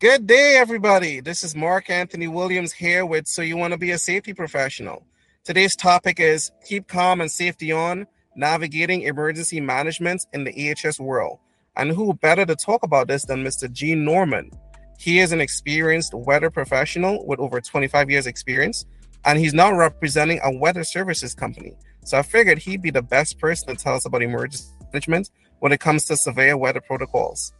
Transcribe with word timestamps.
Good 0.00 0.26
day, 0.26 0.56
everybody. 0.56 1.20
This 1.20 1.44
is 1.44 1.54
Mark 1.54 1.90
Anthony 1.90 2.26
Williams 2.26 2.72
here 2.72 3.04
with 3.04 3.26
So 3.26 3.42
You 3.42 3.58
Want 3.58 3.74
to 3.74 3.78
Be 3.78 3.90
a 3.90 3.98
Safety 3.98 4.32
Professional. 4.32 5.04
Today's 5.44 5.76
topic 5.76 6.18
is 6.18 6.50
Keep 6.64 6.88
Calm 6.88 7.20
and 7.20 7.30
Safety 7.30 7.70
On 7.70 8.06
Navigating 8.34 9.02
Emergency 9.02 9.60
Management 9.60 10.24
in 10.32 10.44
the 10.44 10.54
EHS 10.54 11.00
World. 11.00 11.38
And 11.76 11.90
who 11.90 12.14
better 12.14 12.46
to 12.46 12.56
talk 12.56 12.82
about 12.82 13.08
this 13.08 13.26
than 13.26 13.44
Mr. 13.44 13.70
Gene 13.70 14.02
Norman? 14.02 14.50
He 14.98 15.18
is 15.18 15.32
an 15.32 15.42
experienced 15.42 16.14
weather 16.14 16.48
professional 16.48 17.26
with 17.26 17.38
over 17.38 17.60
25 17.60 18.08
years' 18.08 18.26
experience, 18.26 18.86
and 19.26 19.38
he's 19.38 19.52
now 19.52 19.70
representing 19.70 20.40
a 20.42 20.50
weather 20.50 20.82
services 20.82 21.34
company. 21.34 21.76
So 22.06 22.16
I 22.16 22.22
figured 22.22 22.56
he'd 22.56 22.80
be 22.80 22.90
the 22.90 23.02
best 23.02 23.38
person 23.38 23.68
to 23.68 23.74
tell 23.76 23.96
us 23.96 24.06
about 24.06 24.22
emergency 24.22 24.64
management 24.94 25.28
when 25.58 25.72
it 25.72 25.80
comes 25.80 26.06
to 26.06 26.16
severe 26.16 26.56
weather 26.56 26.80
protocols. 26.80 27.52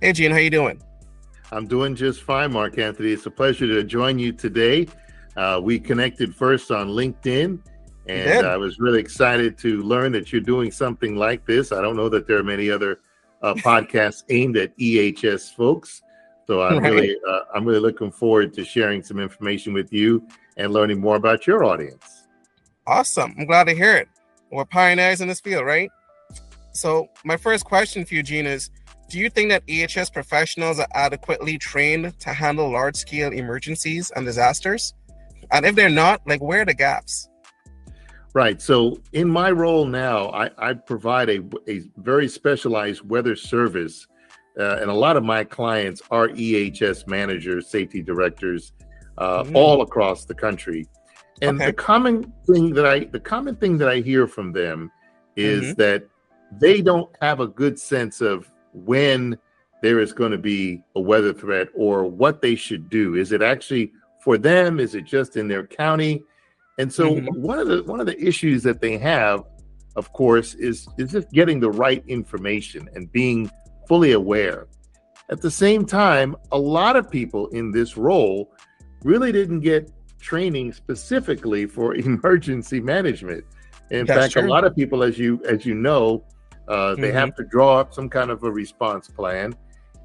Hey, 0.00 0.14
Gene, 0.14 0.30
how 0.30 0.38
you 0.38 0.48
doing? 0.48 0.80
I'm 1.52 1.66
doing 1.66 1.94
just 1.94 2.22
fine, 2.22 2.52
Mark 2.52 2.78
Anthony. 2.78 3.12
It's 3.12 3.26
a 3.26 3.30
pleasure 3.30 3.66
to 3.66 3.84
join 3.84 4.18
you 4.18 4.32
today. 4.32 4.88
Uh, 5.36 5.60
we 5.62 5.78
connected 5.78 6.34
first 6.34 6.70
on 6.70 6.88
LinkedIn, 6.88 7.58
and 8.06 8.46
I 8.46 8.56
was 8.56 8.80
really 8.80 9.00
excited 9.00 9.58
to 9.58 9.82
learn 9.82 10.12
that 10.12 10.32
you're 10.32 10.40
doing 10.40 10.70
something 10.70 11.14
like 11.14 11.44
this. 11.44 11.70
I 11.70 11.82
don't 11.82 11.94
know 11.94 12.08
that 12.08 12.26
there 12.26 12.38
are 12.38 12.42
many 12.42 12.70
other 12.70 13.00
uh, 13.42 13.52
podcasts 13.58 14.24
aimed 14.30 14.56
at 14.56 14.76
EHS 14.78 15.54
folks, 15.54 16.00
so 16.46 16.62
I'm 16.62 16.78
right. 16.78 16.90
really 16.90 17.16
uh, 17.28 17.40
I'm 17.54 17.66
really 17.66 17.80
looking 17.80 18.10
forward 18.10 18.54
to 18.54 18.64
sharing 18.64 19.02
some 19.02 19.20
information 19.20 19.74
with 19.74 19.92
you 19.92 20.26
and 20.56 20.72
learning 20.72 21.00
more 21.00 21.16
about 21.16 21.46
your 21.46 21.64
audience. 21.64 22.28
Awesome! 22.86 23.34
I'm 23.38 23.44
glad 23.44 23.64
to 23.64 23.74
hear 23.74 23.94
it. 23.96 24.08
We're 24.50 24.64
pioneers 24.64 25.20
in 25.20 25.28
this 25.28 25.40
field, 25.40 25.66
right? 25.66 25.90
So, 26.72 27.10
my 27.24 27.36
first 27.36 27.66
question 27.66 28.06
for 28.06 28.14
you, 28.14 28.22
Gene, 28.22 28.46
is 28.46 28.70
do 29.12 29.18
you 29.18 29.28
think 29.28 29.50
that 29.50 29.66
EHS 29.66 30.10
professionals 30.10 30.78
are 30.78 30.88
adequately 30.94 31.58
trained 31.58 32.18
to 32.18 32.32
handle 32.32 32.72
large 32.72 32.96
scale 32.96 33.30
emergencies 33.30 34.10
and 34.16 34.24
disasters? 34.24 34.94
And 35.50 35.66
if 35.66 35.74
they're 35.74 35.90
not, 35.90 36.26
like 36.26 36.40
where 36.40 36.62
are 36.62 36.64
the 36.64 36.72
gaps? 36.72 37.28
Right. 38.32 38.62
So 38.62 38.98
in 39.12 39.28
my 39.28 39.50
role 39.50 39.84
now, 39.84 40.30
I, 40.30 40.48
I 40.56 40.72
provide 40.72 41.28
a, 41.28 41.42
a 41.68 41.82
very 41.98 42.26
specialized 42.26 43.06
weather 43.06 43.36
service. 43.36 44.06
Uh, 44.58 44.78
and 44.80 44.90
a 44.90 44.94
lot 44.94 45.18
of 45.18 45.24
my 45.24 45.44
clients 45.44 46.00
are 46.10 46.28
EHS 46.28 47.06
managers, 47.06 47.68
safety 47.68 48.00
directors, 48.00 48.72
uh, 49.18 49.42
mm-hmm. 49.42 49.54
all 49.54 49.82
across 49.82 50.24
the 50.24 50.34
country. 50.34 50.86
And 51.42 51.60
okay. 51.60 51.66
the 51.66 51.74
common 51.74 52.32
thing 52.46 52.72
that 52.72 52.86
I 52.86 53.00
the 53.04 53.20
common 53.20 53.56
thing 53.56 53.76
that 53.78 53.90
I 53.90 54.00
hear 54.00 54.26
from 54.26 54.52
them 54.52 54.90
is 55.36 55.62
mm-hmm. 55.62 55.72
that 55.82 56.04
they 56.58 56.80
don't 56.80 57.10
have 57.20 57.40
a 57.40 57.46
good 57.46 57.78
sense 57.78 58.20
of 58.20 58.51
when 58.72 59.38
there 59.82 60.00
is 60.00 60.12
going 60.12 60.30
to 60.30 60.38
be 60.38 60.82
a 60.94 61.00
weather 61.00 61.32
threat 61.32 61.68
or 61.74 62.04
what 62.04 62.40
they 62.40 62.54
should 62.54 62.88
do. 62.88 63.16
Is 63.16 63.32
it 63.32 63.42
actually 63.42 63.92
for 64.22 64.38
them? 64.38 64.78
Is 64.78 64.94
it 64.94 65.04
just 65.04 65.36
in 65.36 65.48
their 65.48 65.66
county? 65.66 66.22
And 66.78 66.90
so 66.92 67.16
mm-hmm. 67.16 67.42
one 67.42 67.58
of 67.58 67.68
the 67.68 67.82
one 67.84 68.00
of 68.00 68.06
the 68.06 68.20
issues 68.24 68.62
that 68.62 68.80
they 68.80 68.96
have, 68.98 69.44
of 69.96 70.12
course, 70.12 70.54
is 70.54 70.88
is 70.96 71.12
just 71.12 71.30
getting 71.32 71.60
the 71.60 71.70
right 71.70 72.02
information 72.06 72.88
and 72.94 73.10
being 73.12 73.50
fully 73.86 74.12
aware. 74.12 74.68
At 75.28 75.40
the 75.40 75.50
same 75.50 75.84
time, 75.84 76.36
a 76.50 76.58
lot 76.58 76.96
of 76.96 77.10
people 77.10 77.48
in 77.48 77.70
this 77.70 77.96
role 77.96 78.52
really 79.02 79.32
didn't 79.32 79.60
get 79.60 79.90
training 80.20 80.72
specifically 80.72 81.66
for 81.66 81.94
emergency 82.10 82.80
management. 82.80 83.44
In 83.90 84.06
That's 84.06 84.20
fact, 84.20 84.32
true. 84.34 84.42
a 84.42 84.48
lot 84.48 84.64
of 84.64 84.74
people, 84.74 85.02
as 85.02 85.18
you 85.18 85.42
as 85.44 85.66
you 85.66 85.74
know, 85.74 86.24
uh, 86.68 86.94
they 86.94 87.08
mm-hmm. 87.08 87.16
have 87.16 87.34
to 87.36 87.44
draw 87.44 87.78
up 87.78 87.92
some 87.92 88.08
kind 88.08 88.30
of 88.30 88.42
a 88.44 88.50
response 88.50 89.08
plan, 89.08 89.54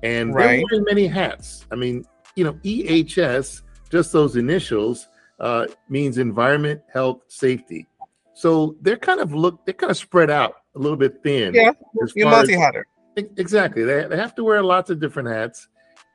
and 0.03 0.33
right. 0.33 0.47
they're 0.47 0.63
wearing 0.71 0.85
many 0.85 1.07
hats. 1.07 1.65
I 1.71 1.75
mean, 1.75 2.05
you 2.35 2.43
know, 2.43 2.53
EHS, 2.53 3.61
just 3.89 4.11
those 4.11 4.35
initials, 4.35 5.07
uh, 5.39 5.67
means 5.89 6.17
environment, 6.17 6.81
health, 6.91 7.21
safety. 7.27 7.87
So 8.33 8.75
they're 8.81 8.97
kind 8.97 9.19
of 9.19 9.33
look, 9.33 9.65
they're 9.65 9.73
kind 9.73 9.91
of 9.91 9.97
spread 9.97 10.29
out 10.29 10.55
a 10.75 10.79
little 10.79 10.97
bit 10.97 11.23
thin. 11.23 11.53
Yeah, 11.53 11.71
you're 12.15 12.29
multi-hatter. 12.29 12.85
Exactly. 13.15 13.83
They, 13.83 14.05
they 14.05 14.17
have 14.17 14.35
to 14.35 14.43
wear 14.43 14.61
lots 14.61 14.89
of 14.91 14.99
different 14.99 15.29
hats. 15.29 15.67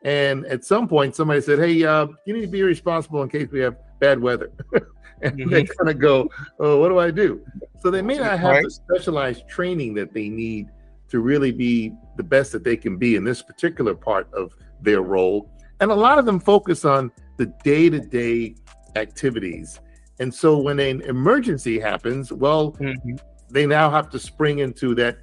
And 0.05 0.45
at 0.47 0.65
some 0.65 0.89
point, 0.89 1.15
somebody 1.15 1.41
said, 1.41 1.59
"Hey, 1.59 1.85
uh, 1.85 2.09
you 2.27 2.35
need 2.35 2.43
to 2.43 2.47
be 2.49 2.63
responsible 2.63 3.23
in 3.23 3.29
case 3.29 3.49
we 3.51 3.61
have 3.61 3.77
bad 4.01 4.21
weather." 4.21 4.51
and 5.23 5.39
mm-hmm. 5.39 5.51
they 5.51 5.65
kind 5.65 5.89
of 5.89 5.99
go, 5.99 6.29
"Oh, 6.59 6.79
what 6.81 6.89
do 6.89 6.99
I 6.99 7.11
do?" 7.11 7.41
So 7.81 7.91
they 7.91 8.03
may 8.03 8.19
not 8.19 8.39
have 8.39 8.63
the 8.63 8.71
specialized 8.71 9.49
training 9.49 9.95
that 9.95 10.13
they 10.13 10.29
need 10.29 10.69
to 11.09 11.21
really 11.21 11.53
be 11.53 11.93
the 12.17 12.23
best 12.23 12.53
that 12.53 12.65
they 12.65 12.77
can 12.77 12.97
be 12.97 13.17
in 13.17 13.25
this 13.25 13.43
particular 13.43 13.95
part 13.95 14.33
of 14.33 14.55
their 14.81 15.03
role. 15.03 15.51
And 15.81 15.91
a 15.91 15.95
lot 15.95 16.19
of 16.19 16.27
them 16.27 16.41
focus 16.41 16.85
on 16.85 17.13
the 17.37 17.47
day-to-day 17.65 18.55
activities. 18.97 19.81
And 20.21 20.33
so 20.33 20.59
when 20.59 20.79
an 20.79 21.03
emergency 21.03 21.79
happens, 21.79 22.33
well, 22.33 22.73
mm-hmm. 22.73 23.17
they 23.51 23.67
now 23.67 23.91
have 23.91 24.09
to 24.11 24.19
spring 24.19 24.61
into 24.61 24.95
that 24.95 25.19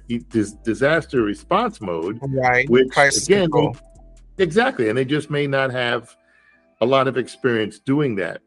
disaster 0.62 1.22
response 1.22 1.80
mode, 1.80 2.20
right? 2.28 2.68
Which 2.68 2.96
again, 2.96 3.48
they, 3.52 3.72
exactly, 4.40 4.88
and 4.88 4.98
they 4.98 5.04
just 5.04 5.30
may 5.30 5.46
not 5.46 5.70
have 5.70 6.16
a 6.80 6.86
lot 6.86 7.06
of 7.08 7.16
experience 7.16 7.78
doing 7.78 8.16
that. 8.16 8.40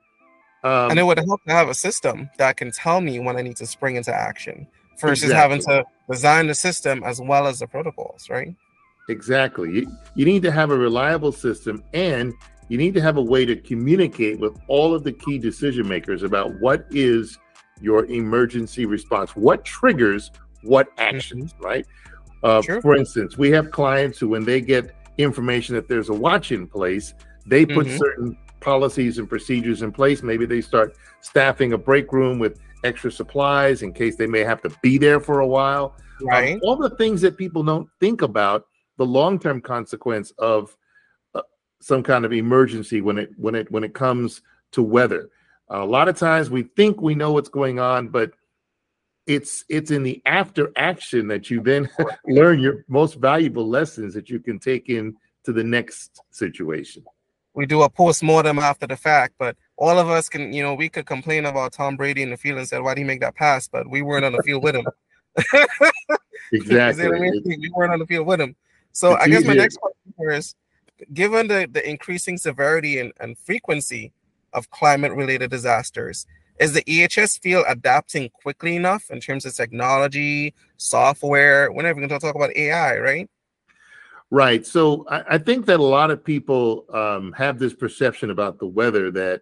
Um, 0.64 0.92
and 0.92 1.00
it 1.00 1.04
would 1.04 1.20
help 1.20 1.44
to 1.46 1.54
have 1.54 1.70
a 1.70 1.74
system 1.74 2.30
that 2.38 2.58
can 2.58 2.72
tell 2.72 3.02
me 3.02 3.20
when 3.20 3.36
I 3.38 3.42
need 3.42 3.58
to 3.58 3.66
spring 3.66 3.96
into 3.96 4.14
action 4.14 4.68
versus 5.00 5.26
exactly. 5.26 5.42
having 5.42 5.62
to 5.66 5.86
design 6.10 6.48
the 6.48 6.56
system 6.56 7.04
as 7.04 7.20
well 7.20 7.48
as 7.48 7.60
the 7.60 7.68
protocols, 7.68 8.30
right? 8.30 8.56
Exactly. 9.10 9.72
You, 9.72 9.92
you 10.16 10.26
need 10.26 10.42
to 10.44 10.52
have 10.52 10.72
a 10.72 10.78
reliable 10.78 11.34
system 11.34 11.84
and 11.94 12.34
you 12.70 12.78
need 12.78 12.94
to 12.94 13.02
have 13.02 13.18
a 13.18 13.22
way 13.22 13.46
to 13.46 13.58
communicate 13.58 14.40
with 14.40 14.58
all 14.68 14.96
of 14.96 15.04
the 15.04 15.12
key 15.12 15.38
decision 15.38 15.86
makers 15.88 16.24
about 16.24 16.58
what 16.62 16.86
is 16.92 17.38
your 17.82 18.06
emergency 18.06 18.86
response, 18.86 19.36
what 19.36 19.66
triggers 19.66 20.32
what 20.64 20.88
actions, 20.98 21.54
mm-hmm. 21.54 21.66
right? 21.66 21.86
Uh, 22.44 22.62
sure. 22.62 22.82
For 22.82 22.96
instance, 22.96 23.38
we 23.38 23.52
have 23.52 23.72
clients 23.72 24.18
who, 24.20 24.30
when 24.30 24.46
they 24.46 24.62
get 24.62 24.94
information 25.18 25.76
that 25.76 25.88
there's 25.88 26.10
a 26.10 26.14
watch 26.14 26.52
in 26.52 26.68
place, 26.68 27.14
they 27.46 27.66
put 27.66 27.88
mm-hmm. 27.88 27.98
certain 27.98 28.38
policies 28.60 29.20
and 29.20 29.30
procedures 29.30 29.82
in 29.82 29.92
place. 29.92 30.24
Maybe 30.24 30.46
they 30.46 30.62
start 30.62 30.96
staffing 31.22 31.74
a 31.74 31.78
break 31.78 32.12
room 32.12 32.40
with 32.40 32.60
extra 32.84 33.12
supplies 33.12 33.82
in 33.82 33.94
case 33.94 34.16
they 34.16 34.28
may 34.28 34.42
have 34.42 34.62
to 34.62 34.70
be 34.82 34.98
there 34.98 35.20
for 35.20 35.40
a 35.42 35.48
while. 35.48 35.96
Um, 36.22 36.28
right. 36.28 36.54
Um, 36.54 36.60
all 36.64 36.76
the 36.76 36.92
things 36.92 37.22
that 37.22 37.38
people 37.38 37.64
don't 37.64 37.90
think 38.00 38.22
about 38.22 38.66
the 38.98 39.06
long-term 39.06 39.62
consequence 39.62 40.32
of 40.38 40.76
uh, 41.34 41.42
some 41.82 42.04
kind 42.04 42.26
of 42.26 42.34
emergency 42.34 43.02
when 43.02 43.18
it 43.18 43.32
when 43.38 43.56
it 43.56 43.70
when 43.72 43.84
it 43.84 43.94
comes 43.94 44.42
to 44.72 44.82
weather. 44.82 45.30
Uh, 45.72 45.84
a 45.84 45.86
lot 45.86 46.08
of 46.08 46.18
times 46.18 46.50
we 46.50 46.64
think 46.64 47.02
we 47.02 47.16
know 47.16 47.32
what's 47.32 47.50
going 47.50 47.80
on, 47.80 48.08
but 48.08 48.32
it's 49.26 49.64
it's 49.70 49.92
in 49.92 50.04
the 50.04 50.22
after 50.26 50.72
action 50.76 51.28
that 51.28 51.50
you 51.50 51.62
then 51.62 51.90
learn 52.26 52.60
your 52.60 52.86
most 52.88 53.16
valuable 53.16 53.68
lessons 53.68 54.14
that 54.14 54.30
you 54.30 54.40
can 54.40 54.60
take 54.60 54.90
in 54.90 55.16
to 55.44 55.54
the 55.54 55.64
next 55.64 56.22
situation 56.32 57.04
we 57.54 57.66
do 57.66 57.84
a 57.84 57.90
post 57.90 58.24
mortem 58.24 58.60
after 58.60 58.88
the 58.88 58.96
fact, 58.96 59.36
but 59.38 59.56
all 59.78 59.98
of 60.00 60.10
us 60.10 60.28
can, 60.30 60.54
you 60.54 60.64
know, 60.64 60.74
we 60.74 60.90
could 60.90 61.06
complain 61.06 61.46
about 61.46 61.74
Tom 61.74 61.96
Brady 61.96 62.24
in 62.24 62.32
the 62.32 62.38
field 62.38 62.58
and 62.58 62.68
said, 62.68 62.82
why 62.82 62.94
did 62.94 63.02
he 63.02 63.06
make 63.06 63.22
that 63.22 63.36
pass? 63.36 63.68
But 63.68 63.90
we 63.90 64.02
weren't 64.02 64.26
on 64.26 64.32
the 64.32 64.44
field 64.44 64.64
with 64.64 64.76
him. 64.76 64.88
exactly. 66.52 67.10
we 67.10 67.72
weren't 67.74 67.94
on 67.94 68.00
the 68.00 68.06
field 68.08 68.28
with 68.28 68.42
him. 68.42 68.56
So 68.92 69.14
it's 69.14 69.24
I 69.24 69.28
guess 69.28 69.42
easier. 69.42 69.56
my 69.56 69.62
next 69.62 69.78
question 69.78 70.32
is 70.32 70.56
given 71.14 71.48
the, 71.48 71.68
the 71.72 71.88
increasing 71.88 72.38
severity 72.38 73.00
and, 73.00 73.12
and 73.20 73.38
frequency 73.38 74.14
of 74.54 74.70
climate 74.70 75.12
related 75.14 75.50
disasters, 75.50 76.26
is 76.60 76.74
the 76.74 76.84
EHS 76.84 77.40
field 77.40 77.66
adapting 77.68 78.30
quickly 78.30 78.76
enough 78.76 79.10
in 79.10 79.20
terms 79.20 79.46
of 79.46 79.56
technology, 79.56 80.54
software? 80.78 81.72
Whenever 81.72 82.00
we're 82.00 82.08
going 82.08 82.20
to 82.20 82.26
talk 82.26 82.36
about 82.36 82.56
AI, 82.56 82.98
right? 82.98 83.30
Right. 84.30 84.66
So 84.66 85.06
I, 85.10 85.36
I, 85.36 85.38
think 85.38 85.68
that 85.68 85.80
a 85.80 85.84
lot 85.84 86.10
of 86.10 86.24
people 86.24 86.86
um, 86.92 87.34
have 87.34 87.60
this 87.60 87.74
perception 87.74 88.32
about 88.32 88.58
the 88.58 88.66
weather 88.66 89.12
that, 89.12 89.42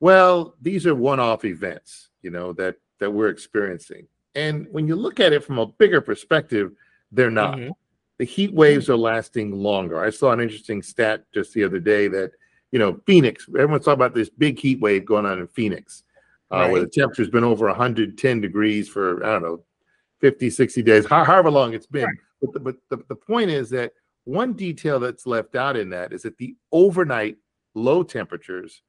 well, 0.00 0.54
these 0.60 0.86
are 0.86 0.94
one-off 0.94 1.46
events, 1.46 2.10
you 2.20 2.30
know, 2.30 2.52
that 2.52 2.76
that 2.98 3.10
we're 3.10 3.30
experiencing. 3.30 4.06
And 4.34 4.66
when 4.70 4.86
you 4.86 4.96
look 4.96 5.18
at 5.18 5.32
it 5.32 5.44
from 5.44 5.58
a 5.58 5.66
bigger 5.66 6.00
perspective, 6.00 6.72
they're 7.10 7.30
not. 7.30 7.56
Mm-hmm. 7.56 7.70
The 8.18 8.24
heat 8.24 8.52
waves 8.52 8.90
are 8.90 8.96
lasting 8.96 9.52
longer. 9.52 10.02
I 10.02 10.10
saw 10.10 10.32
an 10.32 10.40
interesting 10.40 10.82
stat 10.82 11.24
just 11.32 11.54
the 11.54 11.64
other 11.64 11.78
day 11.78 12.08
that, 12.08 12.32
you 12.72 12.78
know, 12.78 13.00
Phoenix, 13.06 13.46
everyone's 13.48 13.84
talking 13.84 13.94
about 13.94 14.14
this 14.14 14.28
big 14.28 14.58
heat 14.58 14.80
wave 14.80 15.06
going 15.06 15.24
on 15.24 15.38
in 15.38 15.46
Phoenix, 15.46 16.02
uh, 16.52 16.56
right. 16.56 16.72
where 16.72 16.80
the 16.80 16.88
temperature's 16.88 17.30
been 17.30 17.44
over 17.44 17.66
110 17.66 18.40
degrees 18.40 18.88
for, 18.88 19.24
I 19.24 19.32
don't 19.32 19.42
know, 19.42 19.64
50, 20.20 20.50
60 20.50 20.82
days, 20.82 21.06
however 21.06 21.50
long 21.50 21.74
it's 21.74 21.86
been. 21.86 22.04
Right. 22.04 22.16
But, 22.40 22.52
the, 22.52 22.60
but 22.60 22.76
the, 22.90 22.98
the 23.08 23.14
point 23.14 23.50
is 23.50 23.70
that 23.70 23.92
one 24.24 24.52
detail 24.52 25.00
that's 25.00 25.26
left 25.26 25.56
out 25.56 25.76
in 25.76 25.90
that 25.90 26.12
is 26.12 26.22
that 26.22 26.36
the 26.38 26.54
overnight 26.72 27.36
low 27.74 28.02
temperatures 28.02 28.82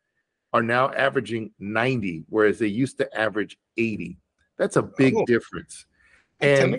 are 0.53 0.63
now 0.63 0.91
averaging 0.91 1.51
90, 1.59 2.25
whereas 2.29 2.59
they 2.59 2.67
used 2.67 2.97
to 2.97 3.17
average 3.17 3.57
80. 3.77 4.17
That's 4.57 4.75
a 4.75 4.81
big 4.81 5.15
oh, 5.15 5.25
difference. 5.25 5.85
And 6.41 6.77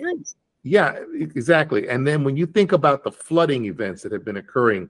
yeah, 0.63 0.99
exactly. 1.13 1.87
And 1.89 2.05
then 2.05 2.23
when 2.23 2.35
you 2.35 2.45
think 2.45 2.71
about 2.71 3.03
the 3.03 3.11
flooding 3.11 3.65
events 3.65 4.03
that 4.03 4.11
have 4.11 4.25
been 4.25 4.37
occurring 4.37 4.89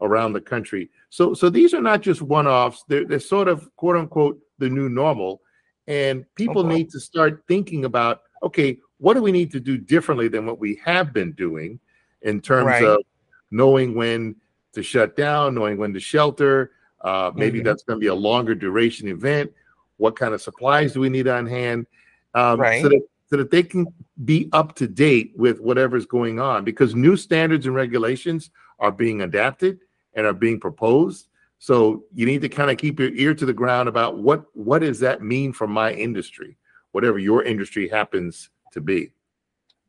around 0.00 0.32
the 0.32 0.40
country. 0.40 0.90
So, 1.10 1.34
so 1.34 1.50
these 1.50 1.74
are 1.74 1.80
not 1.80 2.02
just 2.02 2.22
one-offs. 2.22 2.84
They're, 2.88 3.04
they're 3.04 3.18
sort 3.18 3.48
of 3.48 3.68
quote 3.76 3.96
unquote 3.96 4.38
the 4.58 4.68
new 4.68 4.88
normal, 4.88 5.40
and 5.86 6.24
people 6.34 6.62
Okay. 6.64 6.76
need 6.76 6.90
to 6.90 7.00
start 7.00 7.42
thinking 7.48 7.84
about 7.84 8.22
okay, 8.44 8.78
what 8.98 9.14
do 9.14 9.22
we 9.22 9.32
need 9.32 9.50
to 9.50 9.58
do 9.58 9.76
differently 9.76 10.28
than 10.28 10.46
what 10.46 10.60
we 10.60 10.76
have 10.84 11.12
been 11.12 11.32
doing 11.32 11.80
in 12.22 12.40
terms 12.40 12.66
Right. 12.66 12.84
of 12.84 13.02
knowing 13.50 13.94
when 13.96 14.36
to 14.74 14.82
shut 14.82 15.16
down, 15.16 15.56
knowing 15.56 15.76
when 15.76 15.92
to 15.92 15.98
shelter. 15.98 16.70
Uh, 17.00 17.32
maybe 17.34 17.58
Mhm. 17.60 17.64
that's 17.64 17.82
going 17.82 17.96
to 17.96 18.00
be 18.00 18.06
a 18.08 18.14
longer 18.14 18.54
duration 18.54 19.08
event. 19.08 19.50
What 19.96 20.14
kind 20.14 20.34
of 20.34 20.40
supplies 20.40 20.92
do 20.92 21.00
we 21.00 21.08
need 21.08 21.26
on 21.26 21.46
hand? 21.46 21.86
Um, 22.34 22.60
Right. 22.60 22.80
So 22.82 22.88
that 22.90 23.02
so 23.26 23.36
that 23.36 23.50
they 23.50 23.62
can 23.64 23.86
be 24.24 24.48
up 24.52 24.74
to 24.76 24.86
date 24.86 25.32
with 25.36 25.60
whatever's 25.60 26.06
going 26.06 26.38
on 26.40 26.64
because 26.64 26.94
new 26.94 27.16
standards 27.16 27.66
and 27.66 27.74
regulations 27.74 28.50
are 28.78 28.92
being 28.92 29.20
adapted 29.22 29.80
and 30.14 30.26
are 30.26 30.32
being 30.32 30.58
proposed. 30.60 31.28
So 31.58 32.04
you 32.14 32.24
need 32.26 32.40
to 32.42 32.48
kind 32.48 32.70
of 32.70 32.78
keep 32.78 33.00
your 33.00 33.10
ear 33.14 33.34
to 33.34 33.44
the 33.44 33.52
ground 33.52 33.88
about 33.88 34.18
what 34.18 34.44
what 34.54 34.80
does 34.80 35.00
that 35.00 35.22
mean 35.22 35.52
for 35.52 35.66
my 35.66 35.92
industry, 35.92 36.56
whatever 36.92 37.18
your 37.18 37.42
industry 37.42 37.88
happens 37.88 38.50
to 38.72 38.80
be. 38.80 39.12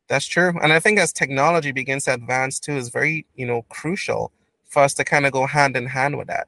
That's 0.07 0.25
true. 0.25 0.54
And 0.62 0.74
I 0.74 0.80
think 0.80 0.98
as 1.00 1.13
technology 1.13 1.71
begins 1.71 2.06
to 2.06 2.13
advance 2.16 2.60
too, 2.60 2.75
is 2.75 2.89
very, 2.89 3.27
you 3.36 3.45
know, 3.45 3.62
crucial 3.69 4.31
for 4.66 4.83
us 4.83 4.95
to 4.95 5.06
kind 5.06 5.25
of 5.25 5.31
go 5.31 5.45
hand 5.45 5.77
in 5.77 5.86
hand 5.86 6.18
with 6.18 6.27
that. 6.27 6.48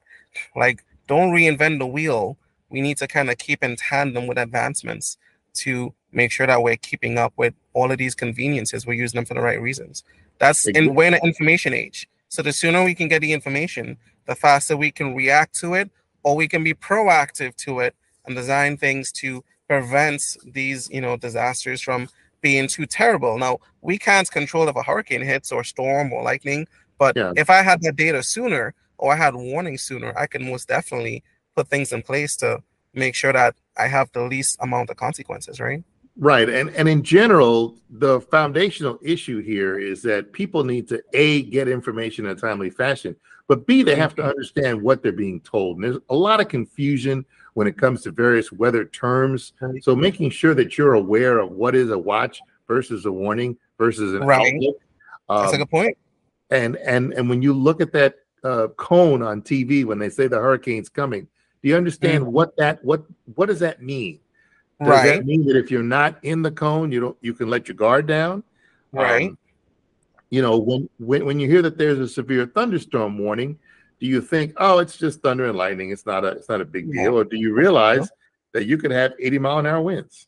Like, 0.56 0.84
don't 1.06 1.30
reinvent 1.30 1.78
the 1.78 1.86
wheel. 1.86 2.36
We 2.70 2.80
need 2.80 2.96
to 2.98 3.06
kind 3.06 3.30
of 3.30 3.38
keep 3.38 3.62
in 3.62 3.76
tandem 3.76 4.26
with 4.26 4.38
advancements 4.38 5.16
to 5.54 5.94
make 6.10 6.32
sure 6.32 6.46
that 6.46 6.62
we're 6.62 6.76
keeping 6.76 7.18
up 7.18 7.32
with 7.36 7.54
all 7.72 7.92
of 7.92 7.98
these 7.98 8.14
conveniences. 8.14 8.86
We're 8.86 8.94
using 8.94 9.18
them 9.18 9.26
for 9.26 9.34
the 9.34 9.40
right 9.40 9.60
reasons. 9.60 10.02
That's 10.38 10.66
Exactly. 10.66 10.88
in 10.88 10.94
we're 10.94 11.06
in 11.06 11.14
an 11.14 11.20
information 11.22 11.72
age. 11.74 12.08
So 12.28 12.42
the 12.42 12.52
sooner 12.52 12.82
we 12.82 12.94
can 12.94 13.08
get 13.08 13.20
the 13.20 13.32
information, 13.32 13.96
the 14.26 14.34
faster 14.34 14.76
we 14.76 14.90
can 14.90 15.14
react 15.14 15.58
to 15.60 15.74
it, 15.74 15.90
or 16.22 16.36
we 16.36 16.48
can 16.48 16.62
be 16.62 16.74
proactive 16.74 17.54
to 17.56 17.80
it 17.80 17.94
and 18.26 18.36
design 18.36 18.76
things 18.76 19.10
to 19.12 19.42
prevent 19.68 20.22
these, 20.52 20.88
you 20.90 21.00
know, 21.00 21.16
disasters 21.16 21.80
from 21.80 22.08
being 22.40 22.66
too 22.68 22.86
terrible. 22.86 23.38
Now, 23.38 23.58
we 23.80 23.98
can't 23.98 24.30
control 24.30 24.68
if 24.68 24.76
a 24.76 24.82
hurricane 24.82 25.22
hits 25.22 25.52
or 25.52 25.64
storm 25.64 26.12
or 26.12 26.22
lightning, 26.22 26.66
but 26.98 27.16
Yeah. 27.16 27.32
if 27.36 27.48
I 27.50 27.62
had 27.62 27.82
that 27.82 27.96
data 27.96 28.22
sooner 28.22 28.74
or 28.98 29.12
I 29.12 29.16
had 29.16 29.34
warning 29.34 29.78
sooner, 29.78 30.12
I 30.16 30.26
can 30.26 30.44
most 30.48 30.68
definitely 30.68 31.22
put 31.56 31.68
things 31.68 31.92
in 31.92 32.02
place 32.02 32.36
to 32.36 32.62
make 32.94 33.14
sure 33.14 33.32
that 33.32 33.54
I 33.76 33.86
have 33.88 34.10
the 34.12 34.22
least 34.22 34.56
amount 34.60 34.90
of 34.90 34.96
consequences, 34.96 35.60
right? 35.60 35.82
Right. 36.18 36.48
And 36.48 36.68
and 36.76 36.88
in 36.88 37.02
general, 37.02 37.78
the 37.88 38.20
foundational 38.20 38.98
issue 39.02 39.40
here 39.40 39.78
is 39.78 40.02
that 40.02 40.32
people 40.32 40.62
need 40.62 40.86
to 40.88 41.02
A 41.14 41.42
get 41.44 41.68
information 41.68 42.26
in 42.26 42.32
a 42.32 42.34
timely 42.34 42.68
fashion, 42.68 43.16
but 43.48 43.66
B 43.66 43.82
they 43.82 43.96
have 43.96 44.14
to 44.16 44.24
understand 44.24 44.80
what 44.80 45.02
they're 45.02 45.12
being 45.12 45.40
told. 45.40 45.76
And 45.76 45.84
there's 45.84 45.98
a 46.08 46.14
lot 46.14 46.40
of 46.40 46.48
confusion 46.48 47.24
when 47.54 47.66
it 47.66 47.76
comes 47.76 48.02
to 48.02 48.10
various 48.10 48.50
weather 48.52 48.84
terms. 48.84 49.52
So 49.82 49.94
making 49.94 50.30
sure 50.30 50.54
that 50.54 50.78
you're 50.78 50.94
aware 50.94 51.38
of 51.38 51.50
what 51.52 51.74
is 51.74 51.90
a 51.90 51.98
watch 51.98 52.40
versus 52.66 53.04
a 53.06 53.12
warning 53.12 53.56
versus 53.78 54.14
an 54.14 54.22
Right. 54.22 54.54
outlook. 54.54 54.76
That's 55.28 55.52
a 55.52 55.56
Um, 55.56 55.60
good 55.60 55.70
point. 55.70 55.98
and 56.50 56.76
and 56.76 57.12
and 57.14 57.28
when 57.28 57.42
you 57.42 57.52
look 57.52 57.80
at 57.80 57.92
that 57.92 58.16
uh, 58.44 58.68
cone 58.76 59.22
on 59.22 59.42
TV 59.42 59.84
when 59.84 59.98
they 59.98 60.08
say 60.08 60.26
the 60.26 60.38
hurricane's 60.38 60.88
coming, 60.88 61.28
do 61.62 61.68
you 61.68 61.76
understand 61.76 62.26
what 62.26 62.56
that 62.56 62.84
what 62.84 63.04
what 63.34 63.46
does 63.46 63.60
that 63.60 63.82
mean? 63.82 64.18
Does 64.84 64.88
Right, 64.88 65.16
that 65.18 65.26
mean 65.26 65.46
that 65.46 65.56
if 65.56 65.70
you're 65.70 65.82
not 65.82 66.18
in 66.24 66.42
the 66.42 66.50
cone, 66.50 66.90
you 66.90 67.00
don't 67.00 67.16
you 67.20 67.34
can 67.34 67.48
let 67.48 67.68
your 67.68 67.76
guard 67.76 68.06
down? 68.06 68.42
right. 68.92 69.28
Um, 69.30 69.38
you 70.32 70.40
know, 70.40 70.56
when, 70.56 70.88
when 70.98 71.26
when 71.26 71.38
you 71.38 71.46
hear 71.46 71.60
that 71.60 71.76
there's 71.76 71.98
a 71.98 72.08
severe 72.08 72.46
thunderstorm 72.46 73.18
warning, 73.18 73.58
do 74.00 74.06
you 74.06 74.22
think, 74.22 74.54
oh, 74.56 74.78
it's 74.78 74.96
just 74.96 75.20
thunder 75.20 75.44
and 75.44 75.58
lightning? 75.58 75.90
It's 75.90 76.06
not 76.06 76.24
a 76.24 76.28
it's 76.28 76.48
not 76.48 76.62
a 76.62 76.64
big 76.64 76.90
deal, 76.90 77.18
or 77.18 77.24
do 77.24 77.36
you 77.36 77.52
realize 77.52 78.08
that 78.54 78.64
you 78.64 78.78
could 78.78 78.92
have 78.92 79.12
80 79.20 79.38
mile 79.40 79.58
an 79.58 79.66
hour 79.66 79.82
winds? 79.82 80.26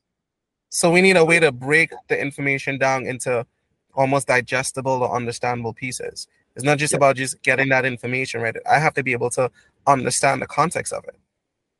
So 0.68 0.90
we 0.90 1.00
need 1.00 1.16
a 1.16 1.24
way 1.24 1.40
to 1.40 1.50
break 1.50 1.90
the 2.08 2.20
information 2.20 2.76
down 2.76 3.06
into 3.06 3.46
almost 3.94 4.26
digestible 4.26 4.92
or 5.04 5.16
understandable 5.16 5.72
pieces. 5.72 6.28
It's 6.54 6.66
not 6.66 6.76
just 6.76 6.92
Yeah. 6.92 6.98
about 6.98 7.16
just 7.16 7.40
getting 7.42 7.70
that 7.70 7.86
information 7.86 8.42
right. 8.42 8.54
I 8.70 8.78
have 8.78 8.92
to 8.94 9.02
be 9.02 9.12
able 9.12 9.30
to 9.30 9.50
understand 9.86 10.42
the 10.42 10.46
context 10.46 10.92
of 10.92 11.02
it. 11.04 11.16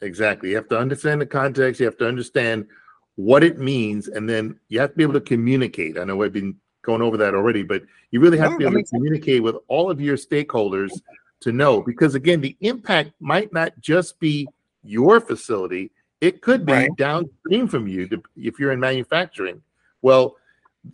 Exactly. 0.01 0.51
You 0.51 0.57
have 0.57 0.71
to 0.71 0.79
understand 0.79 1.21
the 1.21 1.27
context. 1.27 1.79
You 1.79 1.87
have 1.87 1.99
to 1.99 2.09
understand 2.09 2.69
what 3.17 3.45
it 3.45 3.59
means, 3.59 4.09
and 4.09 4.27
then 4.29 4.59
you 4.71 4.81
have 4.81 4.91
to 4.93 4.97
be 4.97 5.03
able 5.03 5.21
to 5.21 5.21
communicate. 5.21 5.99
I 5.99 6.05
know 6.05 6.23
I've 6.23 6.33
been 6.33 6.57
going 6.85 7.03
over 7.03 7.17
that 7.17 7.35
already, 7.35 7.63
but 7.63 7.83
you 8.11 8.21
really 8.21 8.39
have 8.39 8.53
No, 8.53 8.55
to 8.55 8.59
be 8.59 8.65
able 8.65 8.75
to 8.75 8.79
sense. 8.81 8.91
communicate 8.91 9.43
with 9.43 9.57
all 9.69 9.91
of 9.91 10.01
your 10.01 10.17
stakeholders 10.17 10.93
to 11.41 11.53
know 11.53 11.83
because 11.83 12.15
again, 12.15 12.41
the 12.41 12.57
impact 12.61 13.13
might 13.21 13.53
not 13.53 13.73
just 13.81 14.19
be 14.21 14.49
your 14.83 15.21
facility; 15.21 15.91
it 16.21 16.41
could 16.41 16.65
be 16.65 16.73
Right. 16.73 16.97
downstream 16.97 17.67
from 17.69 17.89
you 17.89 18.07
to- 18.09 18.23
if 18.37 18.59
you're 18.59 18.73
in 18.73 18.81
manufacturing. 18.81 19.63
Well, 20.03 20.37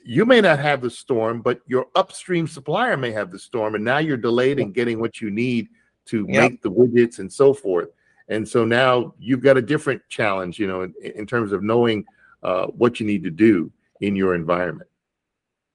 you 0.04 0.24
may 0.24 0.40
not 0.40 0.60
have 0.60 0.80
the 0.80 0.90
storm, 0.90 1.42
but 1.42 1.60
your 1.66 1.86
upstream 1.96 2.46
supplier 2.46 2.96
may 2.96 3.10
have 3.10 3.30
the 3.32 3.38
storm, 3.38 3.74
and 3.74 3.84
now 3.84 3.98
you're 3.98 4.16
delayed 4.16 4.58
in 4.60 4.70
getting 4.72 5.00
what 5.00 5.20
you 5.20 5.30
need 5.30 5.68
to 6.06 6.26
Yep. 6.28 6.42
make 6.42 6.62
the 6.62 6.70
widgets 6.70 7.18
and 7.18 7.32
so 7.32 7.52
forth. 7.52 7.90
And 8.28 8.48
so 8.48 8.64
now 8.64 9.14
you've 9.18 9.42
got 9.42 9.56
a 9.56 9.62
different 9.62 10.00
challenge, 10.08 10.58
you 10.60 10.68
know, 10.68 10.82
in, 10.82 10.94
in 11.02 11.26
terms 11.26 11.50
of 11.52 11.64
knowing 11.64 12.04
uh, 12.42 12.66
what 12.68 13.00
you 13.00 13.06
need 13.06 13.22
to 13.24 13.30
do 13.30 13.70
in 14.00 14.14
your 14.16 14.34
environment. 14.34 14.88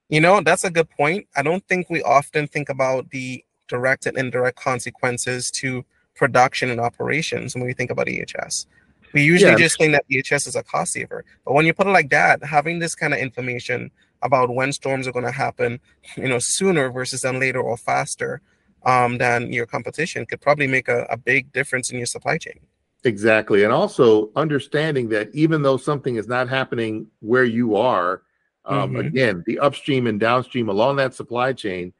You 0.08 0.20
know, 0.20 0.40
that's 0.40 0.64
a 0.64 0.70
good 0.70 0.88
point. 0.90 1.26
I 1.36 1.42
don't 1.42 1.66
think 1.66 1.90
we 1.90 2.02
often 2.02 2.46
think 2.46 2.68
about 2.68 3.10
the 3.10 3.44
direct 3.68 4.06
and 4.06 4.16
indirect 4.16 4.58
consequences 4.58 5.50
to 5.52 5.84
production 6.14 6.70
and 6.70 6.80
operations 6.80 7.54
when 7.54 7.64
we 7.64 7.72
think 7.72 7.90
about 7.90 8.06
EHS. 8.06 8.66
We 9.12 9.22
usually 9.22 9.52
Yeah. 9.52 9.58
just 9.58 9.78
think 9.78 9.92
that 9.92 10.04
EHS 10.08 10.46
is 10.46 10.56
a 10.56 10.62
cost 10.62 10.92
saver. 10.92 11.24
But 11.44 11.54
when 11.54 11.66
you 11.66 11.74
put 11.74 11.86
it 11.86 11.90
like 11.90 12.10
that, 12.10 12.44
having 12.44 12.78
this 12.78 12.94
kind 12.94 13.12
of 13.12 13.18
information 13.18 13.90
about 14.22 14.54
when 14.54 14.72
storms 14.72 15.06
are 15.06 15.12
going 15.12 15.24
to 15.24 15.32
happen, 15.32 15.80
you 16.16 16.28
know, 16.28 16.38
sooner 16.38 16.90
versus 16.90 17.22
then 17.22 17.40
later 17.40 17.60
or 17.60 17.76
faster 17.76 18.40
um, 18.84 19.18
than 19.18 19.52
your 19.52 19.66
competition 19.66 20.24
could 20.26 20.40
probably 20.40 20.66
make 20.66 20.88
a, 20.88 21.06
a 21.10 21.16
big 21.16 21.52
difference 21.52 21.90
in 21.90 21.98
your 21.98 22.06
supply 22.06 22.38
chain. 22.38 22.60
Exactly. 23.04 23.64
And 23.64 23.72
also 23.72 24.30
understanding 24.36 25.08
that 25.10 25.28
even 25.34 25.62
though 25.62 25.76
something 25.76 26.16
is 26.16 26.28
not 26.28 26.48
happening 26.48 27.06
where 27.20 27.44
you 27.44 27.76
are, 27.76 28.22
um, 28.66 28.94
Mhm. 28.94 29.06
again, 29.06 29.44
the 29.46 29.58
upstream 29.58 30.06
and 30.06 30.18
downstream 30.18 30.68
along 30.68 30.96
that 30.96 31.14
supply 31.14 31.52
chain 31.52 31.92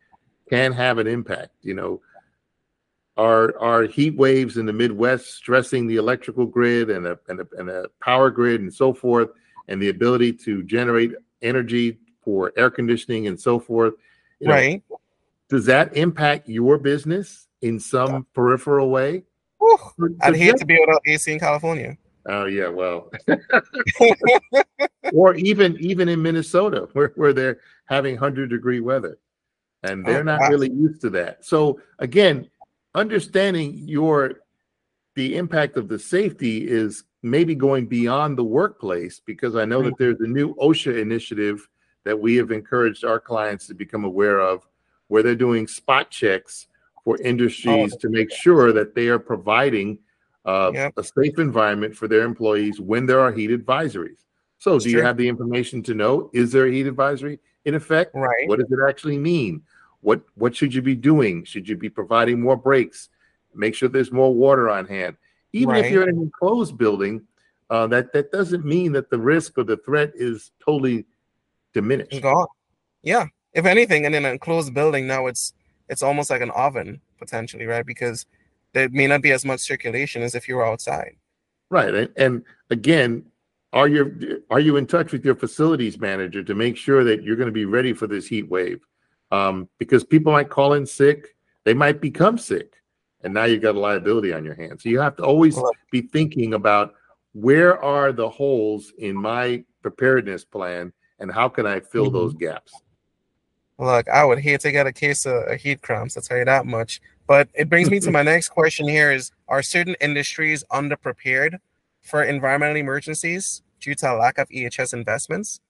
can 0.50 0.72
have 0.72 0.98
an 0.98 1.06
impact. 1.06 1.52
You 1.62 1.74
know, 1.74 2.00
are 3.17 3.58
are 3.58 3.84
heat 3.84 4.17
waves 4.17 4.56
in 4.56 4.67
the 4.67 4.72
Midwest 4.72 5.34
stressing 5.34 5.86
the 5.86 5.96
electrical 5.96 6.44
grid 6.44 6.91
and 6.91 7.06
a, 7.06 7.19
and 7.29 7.41
a, 7.41 7.48
and 7.58 7.70
a 7.70 7.88
power 8.00 8.31
grid 8.31 8.60
and 8.60 8.72
so 8.72 8.93
forth, 8.93 9.31
and 9.69 9.81
the 9.81 9.88
ability 9.88 10.32
to 10.32 10.62
generate 10.64 11.12
energy 11.43 11.98
for 12.22 12.52
air 12.56 12.70
conditioning 12.70 13.26
and 13.29 13.41
so 13.41 13.58
forth? 13.58 13.94
You 14.41 14.48
know, 14.48 14.55
right? 14.55 14.82
Does 15.48 15.64
that 15.67 15.96
impact 15.96 16.48
your 16.48 16.76
business 16.76 17.46
in 17.62 17.79
some 17.79 18.26
peripheral 18.34 18.91
way? 18.91 19.22
So 19.60 20.08
I'd 20.20 20.36
hate 20.36 20.56
to 20.58 20.67
be 20.67 20.79
without 20.79 21.02
AC 21.06 21.32
in 21.32 21.38
California. 21.38 21.96
Oh 22.28 22.46
yeah, 22.46 22.68
well, 22.68 23.10
or 25.12 25.34
even 25.36 25.76
even 25.78 26.08
in 26.08 26.20
Minnesota, 26.22 26.88
where 26.92 27.12
where 27.16 27.32
they're 27.32 27.60
having 27.86 28.16
hundred 28.16 28.50
degree 28.50 28.80
weather, 28.80 29.18
and 29.82 30.04
they're 30.04 30.20
Oh, 30.20 30.24
not 30.24 30.40
wow. 30.40 30.48
really 30.48 30.70
used 30.70 31.00
to 31.02 31.10
that. 31.10 31.44
So 31.44 31.80
again, 31.98 32.48
understanding 32.94 33.74
your 33.86 34.40
the 35.14 35.36
impact 35.36 35.76
of 35.76 35.88
the 35.88 35.98
safety 35.98 36.68
is 36.68 37.04
maybe 37.22 37.54
going 37.54 37.86
beyond 37.86 38.36
the 38.36 38.44
workplace 38.44 39.20
because 39.24 39.56
I 39.56 39.64
know 39.64 39.82
that 39.82 39.98
there's 39.98 40.20
a 40.20 40.26
new 40.26 40.54
OSHA 40.56 41.00
initiative 41.00 41.68
that 42.04 42.18
we 42.18 42.36
have 42.36 42.50
encouraged 42.50 43.04
our 43.04 43.18
clients 43.18 43.66
to 43.66 43.74
become 43.74 44.04
aware 44.04 44.40
of, 44.40 44.66
where 45.08 45.22
they're 45.22 45.34
doing 45.34 45.66
spot 45.66 46.10
checks 46.10 46.66
for 47.04 47.20
industries 47.22 47.94
oh. 47.94 47.98
to 47.98 48.08
make 48.08 48.32
sure 48.32 48.72
that 48.72 48.94
they 48.94 49.08
are 49.08 49.18
providing 49.18 49.98
uh, 50.46 50.70
Yep. 50.72 50.93
a 50.96 51.05
safe 51.05 51.38
environment 51.38 51.94
for 51.94 52.08
their 52.08 52.22
employees 52.22 52.81
when 52.81 53.05
there 53.05 53.20
are 53.20 53.32
heat 53.32 53.50
advisories. 53.50 54.24
So, 54.58 54.72
That's 54.72 54.84
do 54.84 54.91
you 54.91 54.96
true. 54.98 55.06
have 55.06 55.17
the 55.19 55.29
information 55.29 55.82
to 55.82 55.94
know 55.94 56.31
is 56.32 56.53
there 56.53 56.67
a 56.67 56.72
heat 56.72 56.86
advisory 56.86 57.41
in 57.67 57.74
effect? 57.74 58.12
Right. 58.15 58.48
What 58.48 58.58
does 58.60 58.70
it 58.70 58.79
actually 58.88 59.19
mean? 59.19 59.62
What 60.00 60.22
what 60.36 60.55
should 60.56 60.72
you 60.72 60.82
be 60.82 60.94
doing? 60.94 61.44
Should 61.44 61.69
you 61.69 61.76
be 61.76 61.91
providing 61.91 62.41
more 62.41 62.56
breaks? 62.56 63.10
Make 63.55 63.74
sure 63.74 63.88
there's 63.88 64.12
more 64.12 64.32
water 64.34 64.70
on 64.70 64.86
hand. 64.86 65.17
Even 65.53 65.76
if 65.76 65.91
you're 65.91 66.03
in 66.05 66.10
an 66.10 66.22
enclosed 66.22 66.76
building, 66.79 67.22
uh, 67.70 67.86
that 67.88 68.12
that 68.12 68.31
doesn't 68.31 68.65
mean 68.65 68.93
that 68.93 69.10
the 69.10 69.19
risk 69.19 69.58
or 69.58 69.65
the 69.65 69.79
threat 69.79 70.12
is 70.15 70.53
totally 70.65 71.06
diminished. 71.72 72.22
Gone. 72.22 72.46
Yeah. 73.03 73.26
If 73.53 73.65
anything, 73.65 74.05
in 74.05 74.15
an 74.15 74.24
enclosed 74.26 74.74
building 74.74 75.06
now, 75.06 75.26
it's 75.26 75.55
it's 75.88 76.03
almost 76.03 76.31
like 76.31 76.43
an 76.43 76.50
oven 76.50 77.00
potentially, 77.19 77.65
right? 77.65 77.86
Because 77.86 78.26
there 78.75 78.89
may 78.89 79.06
not 79.06 79.23
be 79.23 79.32
as 79.32 79.44
much 79.44 79.61
circulation 79.61 80.23
as 80.23 80.35
if 80.35 80.49
you 80.49 80.56
were 80.56 80.67
outside. 80.67 81.17
Right. 81.70 81.94
And, 81.94 82.08
and 82.17 82.44
again, 82.70 83.25
are 83.73 83.89
you 83.89 84.43
are 84.51 84.61
you 84.61 84.77
in 84.77 84.87
touch 84.87 85.13
with 85.13 85.25
your 85.25 85.35
facilities 85.35 85.99
manager 85.99 86.43
to 86.43 86.55
make 86.55 86.77
sure 86.77 87.05
that 87.05 87.23
you're 87.23 87.37
going 87.37 87.49
to 87.49 87.53
be 87.53 87.65
ready 87.65 87.93
for 87.93 88.06
this 88.06 88.27
heat 88.27 88.49
wave? 88.49 88.81
Um, 89.32 89.69
because 89.79 90.05
people 90.05 90.32
might 90.32 90.49
call 90.49 90.75
in 90.75 90.87
sick, 90.87 91.37
they 91.65 91.75
might 91.75 92.01
become 92.01 92.39
sick, 92.39 92.75
and 93.23 93.35
now 93.35 93.44
you've 93.44 93.63
got 93.63 93.75
a 93.75 93.81
liability 93.81 94.32
on 94.32 94.44
your 94.44 94.55
hands. 94.55 94.82
So 94.82 94.89
you 94.89 95.01
have 95.01 95.17
to 95.17 95.25
always 95.25 95.58
be 95.91 96.03
thinking 96.03 96.55
about 96.55 96.94
where 97.32 97.82
are 97.82 98.13
the 98.13 98.29
holes 98.29 98.93
in 98.96 99.17
my 99.17 99.65
preparedness 99.82 100.44
plan, 100.44 100.93
and 101.19 101.31
how 101.31 101.49
can 101.49 101.67
I 101.67 101.81
fill 101.81 102.06
mm-hmm. 102.06 102.15
those 102.15 102.35
gaps. 102.35 102.73
Look, 103.79 104.08
I 104.08 104.25
would 104.25 104.39
hate 104.39 104.61
to 104.61 104.73
get 104.73 104.87
a 104.87 104.93
case 104.93 105.27
of, 105.27 105.35
of 105.49 105.61
heat 105.61 105.82
cramps. 105.82 106.17
I'll 106.17 106.23
tell 106.23 106.39
you 106.39 106.46
that 106.46 106.65
much. 106.65 107.01
But 107.26 107.48
it 107.54 107.68
brings 107.68 107.90
me 107.90 108.00
to 108.00 108.10
my 108.10 108.22
next 108.34 108.50
question 108.50 108.88
here: 108.88 109.12
Is 109.12 109.32
are 109.48 109.62
certain 109.62 109.96
industries 110.00 110.64
underprepared 110.72 111.58
for 112.02 112.22
environmental 112.22 112.76
emergencies 112.76 113.62
due 113.80 113.94
to 113.96 114.12
a 114.12 114.14
lack 114.14 114.38
of 114.38 114.48
EHS 114.48 114.92
investments? 114.92 115.60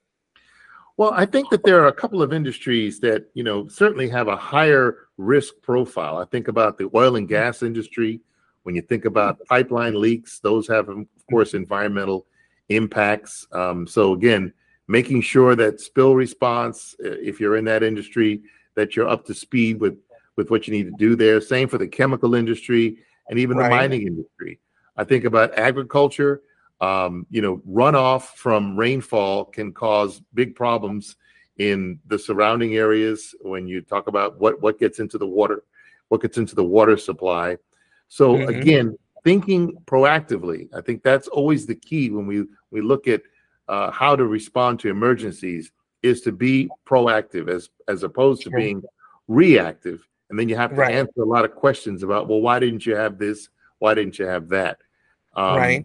Well, 0.98 1.12
I 1.12 1.26
think 1.26 1.50
that 1.50 1.62
there 1.62 1.82
are 1.82 1.88
a 1.88 1.92
couple 1.92 2.22
of 2.22 2.32
industries 2.32 3.00
that, 3.00 3.26
you 3.34 3.42
know, 3.42 3.68
certainly 3.68 4.08
have 4.08 4.28
a 4.28 4.36
higher 4.36 5.08
risk 5.18 5.54
profile. 5.60 6.16
I 6.16 6.24
think 6.24 6.48
about 6.48 6.78
the 6.78 6.90
oil 6.94 7.16
and 7.16 7.28
gas 7.28 7.62
industry. 7.62 8.20
When 8.62 8.74
you 8.74 8.80
think 8.80 9.04
about 9.04 9.44
pipeline 9.44 10.00
leaks, 10.00 10.38
those 10.40 10.66
have, 10.68 10.88
of 10.88 11.06
course, 11.30 11.52
environmental 11.52 12.26
impacts. 12.70 13.46
Um, 13.52 13.86
so 13.86 14.14
again, 14.14 14.54
making 14.88 15.20
sure 15.20 15.54
that 15.54 15.80
spill 15.80 16.14
response, 16.14 16.96
if 16.98 17.40
you're 17.40 17.58
in 17.58 17.66
that 17.66 17.82
industry, 17.82 18.40
that 18.74 18.96
you're 18.96 19.08
up 19.08 19.26
to 19.26 19.34
speed 19.34 19.80
with 19.80 19.98
with 20.36 20.50
what 20.50 20.66
you 20.66 20.72
need 20.72 20.84
to 20.84 20.96
do 20.98 21.16
there. 21.16 21.40
Same 21.40 21.68
for 21.68 21.78
the 21.78 21.88
chemical 21.88 22.34
industry 22.34 22.98
and 23.28 23.38
even 23.38 23.56
right. 23.56 23.68
the 23.68 23.74
mining 23.74 24.06
industry. 24.06 24.60
I 24.96 25.04
think 25.04 25.24
about 25.24 25.58
agriculture. 25.58 26.42
Um, 26.80 27.26
you 27.30 27.40
know, 27.40 27.62
runoff 27.68 28.22
from 28.34 28.76
rainfall 28.76 29.46
can 29.46 29.72
cause 29.72 30.20
big 30.34 30.54
problems 30.54 31.16
in 31.58 31.98
the 32.06 32.18
surrounding 32.18 32.74
areas 32.74 33.34
when 33.40 33.66
you 33.66 33.80
talk 33.80 34.08
about 34.08 34.38
what 34.38 34.60
what 34.60 34.78
gets 34.78 34.98
into 34.98 35.16
the 35.16 35.26
water, 35.26 35.64
what 36.08 36.20
gets 36.20 36.36
into 36.36 36.54
the 36.54 36.64
water 36.64 36.96
supply. 36.98 37.56
So 38.08 38.34
mm-hmm. 38.34 38.60
again, 38.60 38.98
thinking 39.24 39.76
proactively, 39.86 40.68
I 40.74 40.82
think 40.82 41.02
that's 41.02 41.28
always 41.28 41.66
the 41.66 41.74
key 41.74 42.10
when 42.10 42.26
we 42.26 42.44
we 42.70 42.82
look 42.82 43.08
at 43.08 43.22
uh, 43.68 43.90
how 43.90 44.14
to 44.14 44.26
respond 44.26 44.80
to 44.80 44.90
emergencies 44.90 45.72
is 46.02 46.20
to 46.22 46.32
be 46.32 46.68
proactive 46.86 47.48
as 47.48 47.70
as 47.88 48.02
opposed 48.02 48.42
to 48.42 48.50
being 48.50 48.82
reactive 49.28 50.06
and 50.30 50.38
then 50.38 50.48
you 50.48 50.56
have 50.56 50.70
to 50.70 50.76
right. 50.76 50.94
answer 50.94 51.22
a 51.22 51.24
lot 51.24 51.44
of 51.44 51.54
questions 51.54 52.02
about 52.02 52.28
well 52.28 52.40
why 52.40 52.58
didn't 52.58 52.84
you 52.86 52.94
have 52.94 53.18
this? 53.18 53.48
Why 53.78 53.94
didn't 53.94 54.18
you 54.18 54.26
have 54.26 54.48
that? 54.48 54.78
Um, 55.34 55.56
right. 55.56 55.84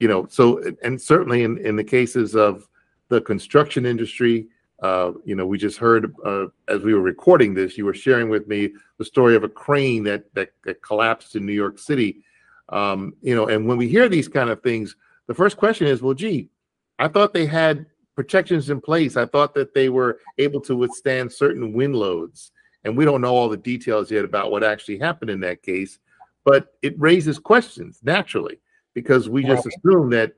you 0.00 0.08
know 0.08 0.26
so 0.28 0.62
and 0.82 1.00
certainly 1.00 1.42
in 1.44 1.58
in 1.58 1.76
the 1.76 1.84
cases 1.84 2.34
of 2.34 2.68
the 3.08 3.20
construction 3.20 3.86
industry 3.86 4.48
uh, 4.82 5.12
you 5.24 5.34
know 5.34 5.46
we 5.46 5.56
just 5.56 5.78
heard 5.78 6.14
uh, 6.24 6.46
as 6.68 6.82
we 6.82 6.92
were 6.92 7.00
recording 7.00 7.54
this 7.54 7.78
you 7.78 7.86
were 7.86 7.94
sharing 7.94 8.28
with 8.28 8.46
me 8.48 8.70
the 8.98 9.04
story 9.04 9.34
of 9.34 9.44
a 9.44 9.48
crane 9.48 10.04
that 10.04 10.24
that, 10.34 10.50
that 10.64 10.82
collapsed 10.82 11.36
in 11.36 11.46
new 11.46 11.52
york 11.52 11.78
city. 11.78 12.22
Um, 12.68 13.14
you 13.22 13.34
know 13.34 13.46
and 13.46 13.66
when 13.66 13.78
we 13.78 13.88
hear 13.88 14.08
these 14.08 14.28
kind 14.28 14.50
of 14.50 14.62
things 14.62 14.96
the 15.26 15.34
first 15.34 15.56
question 15.56 15.86
is 15.86 16.02
well 16.02 16.14
gee 16.14 16.50
i 16.98 17.08
thought 17.08 17.32
they 17.32 17.46
had 17.46 17.86
protections 18.16 18.70
in 18.70 18.80
place. 18.80 19.16
I 19.16 19.26
thought 19.26 19.54
that 19.54 19.74
they 19.74 19.90
were 19.90 20.18
able 20.38 20.60
to 20.62 20.74
withstand 20.74 21.30
certain 21.30 21.72
wind 21.72 21.94
loads 21.94 22.50
and 22.86 22.96
we 22.96 23.04
don't 23.04 23.20
know 23.20 23.34
all 23.34 23.48
the 23.48 23.56
details 23.56 24.10
yet 24.12 24.24
about 24.24 24.52
what 24.52 24.62
actually 24.62 24.96
happened 24.98 25.28
in 25.28 25.40
that 25.40 25.60
case, 25.60 25.98
but 26.44 26.74
it 26.82 26.94
raises 26.98 27.36
questions 27.36 27.98
naturally 28.04 28.60
because 28.94 29.28
we 29.28 29.42
just 29.42 29.66
assume 29.66 30.08
that 30.10 30.32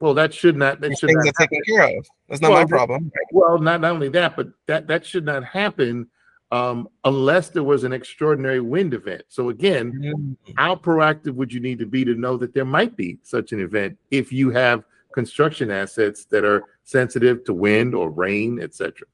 well 0.00 0.14
that 0.14 0.32
should 0.32 0.56
not 0.56 0.80
that 0.80 0.98
should 0.98 1.10
not 1.12 1.28
are 1.28 1.32
taken 1.32 1.60
care 1.66 1.98
of. 1.98 2.06
That's 2.28 2.40
not 2.40 2.52
well, 2.52 2.62
my 2.62 2.66
problem. 2.66 3.12
Well, 3.32 3.58
not, 3.58 3.82
not 3.82 3.92
only 3.92 4.08
that, 4.08 4.34
but 4.34 4.48
that 4.66 4.86
that 4.88 5.04
should 5.04 5.26
not 5.26 5.44
happen 5.44 6.08
um, 6.50 6.88
unless 7.04 7.50
there 7.50 7.62
was 7.62 7.84
an 7.84 7.92
extraordinary 7.92 8.60
wind 8.60 8.94
event. 8.94 9.22
So 9.28 9.50
again, 9.50 9.92
mm-hmm. 9.92 10.52
how 10.56 10.76
proactive 10.76 11.34
would 11.34 11.52
you 11.52 11.60
need 11.60 11.78
to 11.80 11.86
be 11.86 12.02
to 12.06 12.14
know 12.14 12.38
that 12.38 12.54
there 12.54 12.64
might 12.64 12.96
be 12.96 13.18
such 13.22 13.52
an 13.52 13.60
event 13.60 13.98
if 14.10 14.32
you 14.32 14.48
have 14.50 14.84
construction 15.12 15.70
assets 15.70 16.24
that 16.26 16.46
are 16.46 16.64
sensitive 16.82 17.44
to 17.44 17.52
wind 17.52 17.94
or 17.94 18.08
rain, 18.08 18.58
etc. 18.62 19.06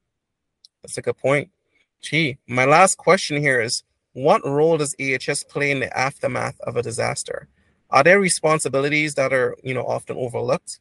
That's 0.82 0.98
a 0.98 1.02
good 1.02 1.16
point. 1.16 1.50
Gee, 2.06 2.38
my 2.46 2.64
last 2.64 2.98
question 2.98 3.36
here 3.36 3.60
is 3.60 3.82
what 4.12 4.46
role 4.46 4.78
does 4.78 4.94
EHS 4.94 5.48
play 5.48 5.72
in 5.72 5.80
the 5.80 5.98
aftermath 5.98 6.60
of 6.60 6.76
a 6.76 6.82
disaster? 6.82 7.48
Are 7.90 8.04
there 8.04 8.20
responsibilities 8.20 9.16
that 9.16 9.32
are, 9.32 9.56
you 9.64 9.74
know, 9.74 9.84
often 9.84 10.16
overlooked? 10.16 10.78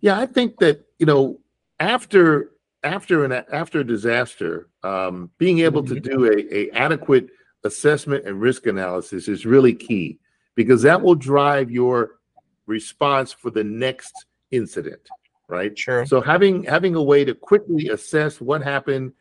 Yeah, 0.00 0.18
I 0.18 0.24
think 0.24 0.60
that, 0.60 0.86
you 0.98 1.04
know, 1.04 1.40
after 1.78 2.52
after 2.82 3.26
an 3.26 3.44
after 3.52 3.80
a 3.80 3.84
disaster, 3.84 4.70
um, 4.82 5.30
being 5.36 5.58
able 5.58 5.84
to 5.84 5.96
mm-hmm. 5.96 6.10
do 6.10 6.24
a, 6.24 6.54
a 6.56 6.70
adequate 6.70 7.28
assessment 7.64 8.24
and 8.24 8.40
risk 8.40 8.66
analysis 8.66 9.28
is 9.28 9.44
really 9.44 9.74
key 9.74 10.18
because 10.54 10.80
that 10.82 11.02
will 11.02 11.16
drive 11.16 11.70
your 11.70 12.18
response 12.64 13.30
for 13.30 13.50
the 13.50 13.64
next 13.64 14.24
incident, 14.52 15.02
right? 15.48 15.78
Sure. 15.78 16.06
So 16.06 16.22
having 16.22 16.62
having 16.64 16.94
a 16.94 17.02
way 17.02 17.26
to 17.26 17.34
quickly 17.34 17.88
assess 17.88 18.40
what 18.40 18.62
happened, 18.62 19.12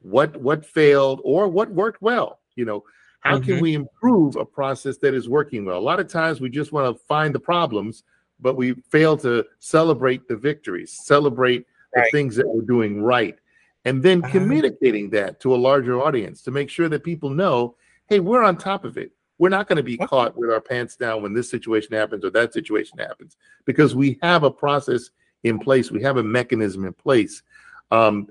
what 0.00 0.36
what 0.36 0.64
failed 0.64 1.20
or 1.24 1.48
what 1.48 1.70
worked 1.70 2.00
well 2.02 2.40
you 2.56 2.64
know 2.64 2.84
how 3.20 3.36
mm-hmm. 3.36 3.44
can 3.44 3.60
we 3.60 3.74
improve 3.74 4.36
a 4.36 4.44
process 4.44 4.98
that 4.98 5.14
is 5.14 5.28
working 5.28 5.64
well 5.64 5.78
a 5.78 5.80
lot 5.80 6.00
of 6.00 6.08
times 6.08 6.40
we 6.40 6.48
just 6.48 6.72
want 6.72 6.96
to 6.96 7.04
find 7.04 7.34
the 7.34 7.40
problems 7.40 8.04
but 8.40 8.56
we 8.56 8.74
fail 8.90 9.16
to 9.16 9.44
celebrate 9.58 10.26
the 10.28 10.36
victories 10.36 10.92
celebrate 11.04 11.66
right. 11.96 12.04
the 12.04 12.10
things 12.16 12.36
that 12.36 12.46
we're 12.46 12.62
doing 12.62 13.02
right 13.02 13.38
and 13.84 14.02
then 14.02 14.22
uh-huh. 14.22 14.32
communicating 14.32 15.10
that 15.10 15.40
to 15.40 15.54
a 15.54 15.56
larger 15.56 16.00
audience 16.00 16.42
to 16.42 16.50
make 16.50 16.70
sure 16.70 16.88
that 16.88 17.02
people 17.02 17.30
know 17.30 17.74
hey 18.08 18.20
we're 18.20 18.42
on 18.42 18.56
top 18.56 18.84
of 18.84 18.96
it 18.96 19.12
we're 19.38 19.48
not 19.48 19.68
going 19.68 19.76
to 19.76 19.82
be 19.84 19.96
caught 19.96 20.36
with 20.36 20.50
our 20.50 20.60
pants 20.60 20.96
down 20.96 21.22
when 21.22 21.32
this 21.32 21.50
situation 21.50 21.94
happens 21.94 22.24
or 22.24 22.30
that 22.30 22.52
situation 22.52 22.98
happens 22.98 23.36
because 23.64 23.94
we 23.94 24.18
have 24.22 24.42
a 24.42 24.50
process 24.50 25.10
in 25.44 25.58
place 25.58 25.90
we 25.90 26.02
have 26.02 26.16
a 26.16 26.22
mechanism 26.22 26.84
in 26.84 26.92
place 26.92 27.42
um, 27.90 28.28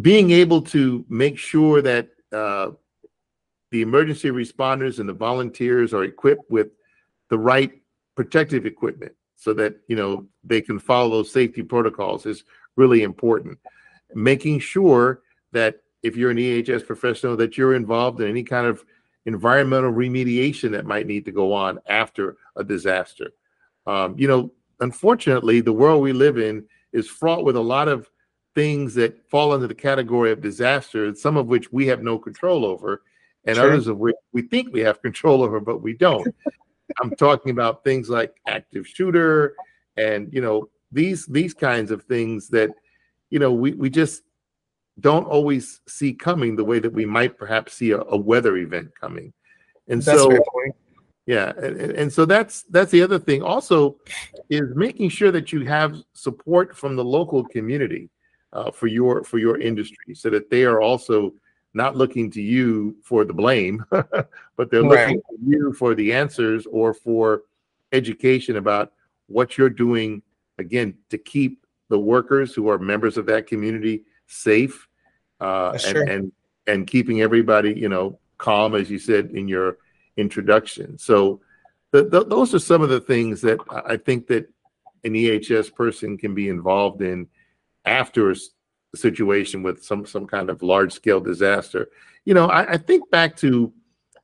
being 0.00 0.30
able 0.30 0.60
to 0.60 1.04
make 1.08 1.38
sure 1.38 1.80
that 1.82 2.08
uh, 2.32 2.70
the 3.70 3.82
emergency 3.82 4.28
responders 4.28 4.98
and 4.98 5.08
the 5.08 5.14
volunteers 5.14 5.94
are 5.94 6.04
equipped 6.04 6.50
with 6.50 6.68
the 7.30 7.38
right 7.38 7.72
protective 8.14 8.66
equipment 8.66 9.12
so 9.36 9.52
that 9.52 9.76
you 9.88 9.96
know 9.96 10.26
they 10.44 10.60
can 10.60 10.78
follow 10.78 11.10
those 11.10 11.30
safety 11.30 11.62
protocols 11.62 12.26
is 12.26 12.44
really 12.76 13.02
important. 13.02 13.58
Making 14.14 14.60
sure 14.60 15.22
that 15.52 15.76
if 16.02 16.16
you're 16.16 16.30
an 16.30 16.36
ehs 16.36 16.86
professional 16.86 17.36
that 17.36 17.56
you're 17.58 17.74
involved 17.74 18.20
in 18.20 18.28
any 18.28 18.42
kind 18.42 18.66
of 18.66 18.84
environmental 19.24 19.92
remediation 19.92 20.70
that 20.70 20.86
might 20.86 21.06
need 21.06 21.24
to 21.24 21.32
go 21.32 21.52
on 21.52 21.78
after 21.88 22.36
a 22.56 22.62
disaster. 22.62 23.32
Um, 23.86 24.14
you 24.18 24.28
know 24.28 24.52
unfortunately 24.80 25.60
the 25.60 25.72
world 25.72 26.02
we 26.02 26.12
live 26.12 26.38
in 26.38 26.64
is 26.92 27.08
fraught 27.08 27.44
with 27.44 27.56
a 27.56 27.60
lot 27.60 27.88
of 27.88 28.08
things 28.56 28.94
that 28.94 29.28
fall 29.30 29.52
under 29.52 29.66
the 29.66 29.74
category 29.74 30.32
of 30.32 30.40
disaster, 30.40 31.14
some 31.14 31.36
of 31.36 31.46
which 31.46 31.70
we 31.70 31.86
have 31.86 32.02
no 32.02 32.18
control 32.18 32.64
over, 32.64 33.02
and 33.44 33.56
sure. 33.56 33.68
others 33.68 33.86
of 33.86 33.98
which 33.98 34.16
we 34.32 34.40
think 34.40 34.72
we 34.72 34.80
have 34.80 35.02
control 35.02 35.42
over, 35.42 35.60
but 35.60 35.82
we 35.82 35.92
don't. 35.92 36.26
I'm 37.00 37.14
talking 37.16 37.50
about 37.50 37.84
things 37.84 38.08
like 38.08 38.34
active 38.46 38.88
shooter 38.88 39.54
and 39.96 40.32
you 40.32 40.40
know 40.40 40.68
these 40.90 41.26
these 41.26 41.52
kinds 41.52 41.90
of 41.90 42.04
things 42.04 42.48
that 42.48 42.70
you 43.28 43.38
know 43.38 43.52
we, 43.52 43.72
we 43.72 43.90
just 43.90 44.22
don't 45.00 45.26
always 45.26 45.82
see 45.86 46.14
coming 46.14 46.56
the 46.56 46.64
way 46.64 46.78
that 46.78 46.92
we 46.92 47.04
might 47.04 47.36
perhaps 47.36 47.74
see 47.74 47.90
a, 47.90 48.00
a 48.00 48.16
weather 48.16 48.56
event 48.56 48.90
coming. 48.98 49.34
And 49.88 50.00
that's 50.00 50.18
so 50.18 50.38
yeah, 51.26 51.52
and, 51.58 51.80
and 51.92 52.12
so 52.12 52.24
that's 52.24 52.62
that's 52.70 52.90
the 52.90 53.02
other 53.02 53.18
thing 53.18 53.42
also 53.42 53.96
is 54.48 54.74
making 54.74 55.10
sure 55.10 55.30
that 55.32 55.52
you 55.52 55.66
have 55.66 55.96
support 56.14 56.74
from 56.74 56.96
the 56.96 57.04
local 57.04 57.44
community 57.44 58.08
uh, 58.56 58.70
for 58.70 58.86
your 58.86 59.22
for 59.22 59.38
your 59.38 59.60
industry, 59.60 60.14
so 60.14 60.30
that 60.30 60.50
they 60.50 60.64
are 60.64 60.80
also 60.80 61.34
not 61.74 61.94
looking 61.94 62.30
to 62.30 62.40
you 62.40 62.96
for 63.02 63.24
the 63.24 63.34
blame, 63.34 63.84
but 63.90 64.70
they're 64.70 64.82
right. 64.82 65.08
looking 65.08 65.20
to 65.20 65.36
you 65.46 65.72
for 65.74 65.94
the 65.94 66.12
answers 66.12 66.66
or 66.66 66.94
for 66.94 67.42
education 67.92 68.56
about 68.56 68.92
what 69.26 69.58
you're 69.58 69.68
doing 69.68 70.22
again 70.58 70.94
to 71.10 71.18
keep 71.18 71.66
the 71.88 71.98
workers 71.98 72.54
who 72.54 72.68
are 72.68 72.78
members 72.78 73.18
of 73.18 73.26
that 73.26 73.46
community 73.46 74.04
safe 74.26 74.88
uh, 75.40 75.78
and, 75.86 75.96
and 76.08 76.32
and 76.66 76.86
keeping 76.86 77.20
everybody 77.20 77.72
you 77.72 77.88
know 77.88 78.18
calm 78.38 78.74
as 78.74 78.90
you 78.90 78.98
said 78.98 79.30
in 79.30 79.46
your 79.46 79.78
introduction 80.16 80.98
so 80.98 81.40
the, 81.92 82.04
the, 82.04 82.24
those 82.24 82.54
are 82.54 82.58
some 82.58 82.82
of 82.82 82.88
the 82.88 83.00
things 83.00 83.40
that 83.40 83.58
i 83.86 83.96
think 83.96 84.26
that 84.26 84.48
an 85.04 85.12
ehs 85.12 85.72
person 85.72 86.16
can 86.18 86.34
be 86.34 86.48
involved 86.48 87.02
in 87.02 87.26
after 87.86 88.30
a 88.30 88.36
situation 88.94 89.62
with 89.62 89.82
some 89.82 90.06
some 90.06 90.26
kind 90.26 90.50
of 90.50 90.62
large 90.62 90.92
scale 90.92 91.20
disaster. 91.20 91.88
You 92.24 92.34
know, 92.34 92.46
I, 92.46 92.72
I 92.72 92.76
think 92.76 93.10
back 93.10 93.36
to 93.38 93.72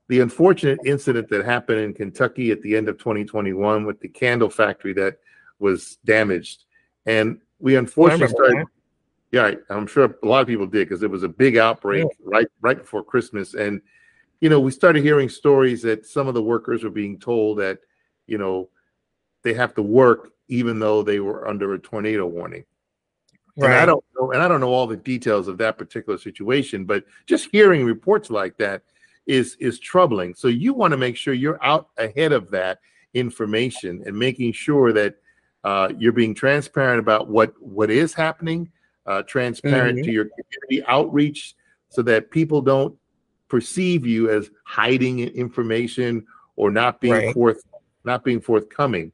the 0.09 0.21
unfortunate 0.21 0.79
incident 0.85 1.29
that 1.31 1.45
happened 1.45 1.81
in 1.81 1.95
Kentucky 1.95 2.51
at 2.51 2.61
the 2.63 2.77
end 2.77 2.89
of 2.89 2.99
2021 2.99 3.87
with 3.87 4.01
the 4.01 4.09
candle 4.09 4.51
factory 4.51 4.93
that 4.95 5.19
was 5.59 5.99
damaged, 6.05 6.65
and 7.07 7.41
we 7.59 7.77
unfortunately 7.77 8.29
started. 8.29 8.67
Yeah, 9.31 9.53
I'm 9.71 9.87
sure 9.87 10.15
a 10.23 10.27
lot 10.27 10.43
of 10.43 10.47
people 10.47 10.67
did 10.67 10.89
because 10.89 11.03
it 11.03 11.11
was 11.11 11.23
a 11.23 11.29
big 11.29 11.57
outbreak 11.57 12.05
yeah. 12.05 12.27
right 12.27 12.49
right 12.61 12.77
before 12.77 13.03
Christmas, 13.03 13.55
and 13.55 13.81
you 14.43 14.49
know, 14.49 14.59
we 14.59 14.73
started 14.73 15.05
hearing 15.05 15.29
stories 15.29 15.83
that 15.83 16.05
some 16.05 16.27
of 16.27 16.35
the 16.35 16.43
workers 16.43 16.83
were 16.83 16.91
being 16.91 17.17
told 17.17 17.59
that, 17.59 17.79
you 18.27 18.39
know, 18.39 18.69
they 19.45 19.55
have 19.55 19.73
to 19.77 19.83
work 19.83 20.33
even 20.49 20.81
though 20.81 21.05
they 21.05 21.21
were 21.21 21.47
under 21.47 21.75
a 21.75 21.79
tornado 21.79 22.27
warning. 22.27 22.65
Right. 23.57 23.71
And 23.71 23.75
I 23.75 23.87
don't 23.87 24.05
know, 24.17 24.33
and 24.33 24.43
I 24.43 24.49
don't 24.49 24.61
know 24.61 24.73
all 24.73 24.87
the 24.87 24.97
details 24.97 25.47
of 25.47 25.59
that 25.59 25.77
particular 25.77 26.19
situation, 26.19 26.87
but 26.87 27.05
just 27.27 27.49
hearing 27.53 27.85
reports 27.85 28.31
like 28.31 28.57
that 28.59 28.83
is 29.27 29.57
is 29.61 29.79
troubling. 29.79 30.35
So 30.35 30.49
you 30.49 30.73
want 30.73 30.93
to 30.93 30.97
make 30.97 31.17
sure 31.17 31.35
you're 31.35 31.63
out 31.63 31.91
ahead 31.99 32.33
of 32.33 32.51
that 32.53 32.81
information 33.15 34.03
and 34.07 34.19
making 34.19 34.53
sure 34.53 34.93
that 34.95 35.17
uh, 35.65 35.93
you're 35.99 36.13
being 36.13 36.35
transparent 36.35 36.99
about 36.99 37.29
what 37.29 37.53
what 37.61 37.91
is 37.91 38.15
happening, 38.15 38.71
uh, 39.07 39.23
transparent 39.23 39.99
mm-hmm. 39.99 40.07
to 40.07 40.13
your 40.13 40.25
community 40.25 40.83
outreach, 40.91 41.55
so 41.91 42.01
that 42.03 42.31
people 42.31 42.63
don't 42.63 42.97
perceive 43.49 44.07
you 44.07 44.31
as 44.31 44.51
hiding 44.65 45.21
information 45.21 46.25
or 46.57 46.71
not 46.71 47.03
being 47.03 47.13
right. 47.13 47.35
forth 47.35 47.63
not 48.05 48.25
being 48.25 48.41
forthcoming, 48.41 49.13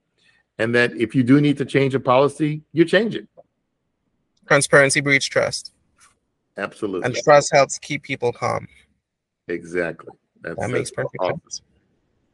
and 0.58 0.72
that 0.76 0.94
if 0.96 1.12
you 1.14 1.24
do 1.24 1.40
need 1.40 1.58
to 1.58 1.64
change 1.64 1.94
a 1.96 2.00
policy, 2.00 2.62
you 2.72 2.84
change 2.84 3.16
it. 3.16 3.28
Transparency 4.48 5.00
breeds 5.00 5.26
trust. 5.26 5.72
Absolutely. 6.56 7.04
And 7.04 7.14
trust 7.14 7.52
helps 7.52 7.78
keep 7.78 8.02
people 8.02 8.32
calm. 8.32 8.66
Exactly. 9.46 10.12
That's, 10.40 10.58
that 10.58 10.70
makes 10.70 10.90
perfect 10.90 11.16
awesome. 11.20 11.40
sense. 11.48 11.62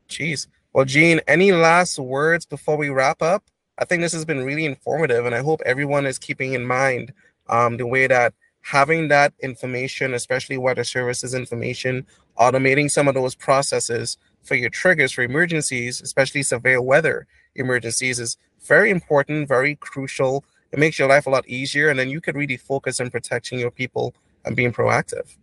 Jeez. 0.08 0.46
Well, 0.72 0.84
Gene, 0.84 1.20
any 1.28 1.52
last 1.52 1.98
words 1.98 2.46
before 2.46 2.76
we 2.76 2.88
wrap 2.88 3.20
up? 3.20 3.44
I 3.78 3.84
think 3.84 4.02
this 4.02 4.12
has 4.12 4.24
been 4.24 4.44
really 4.44 4.64
informative, 4.64 5.26
and 5.26 5.34
I 5.34 5.42
hope 5.42 5.60
everyone 5.66 6.06
is 6.06 6.18
keeping 6.18 6.52
in 6.52 6.64
mind 6.64 7.12
um, 7.48 7.76
the 7.76 7.86
way 7.86 8.06
that 8.06 8.32
having 8.62 9.08
that 9.08 9.32
information, 9.40 10.14
especially 10.14 10.56
weather 10.56 10.84
services 10.84 11.34
information, 11.34 12.06
automating 12.38 12.90
some 12.90 13.08
of 13.08 13.14
those 13.14 13.34
processes 13.34 14.16
for 14.42 14.54
your 14.54 14.70
triggers 14.70 15.12
for 15.12 15.22
emergencies, 15.22 16.00
especially 16.00 16.42
severe 16.42 16.80
weather 16.80 17.26
emergencies, 17.56 18.18
is 18.18 18.36
very 18.64 18.90
important, 18.90 19.48
very 19.48 19.76
crucial. 19.76 20.44
It 20.74 20.80
makes 20.80 20.98
your 20.98 21.08
life 21.08 21.26
a 21.26 21.30
lot 21.30 21.48
easier, 21.48 21.90
and 21.90 21.96
then 21.96 22.08
you 22.08 22.20
could 22.20 22.34
really 22.34 22.56
focus 22.56 22.98
on 22.98 23.08
protecting 23.08 23.60
your 23.60 23.70
people 23.70 24.12
and 24.44 24.56
being 24.56 24.72
proactive. 24.72 25.36